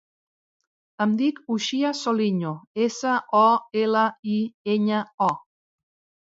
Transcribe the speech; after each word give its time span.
Em 1.03 1.11
dic 1.17 1.41
Uxia 1.55 1.91
Soliño: 1.99 2.53
essa, 2.87 3.13
o, 3.41 3.43
ela, 3.83 4.07
i, 4.37 4.39
enya, 4.79 5.05
o. 5.29 5.31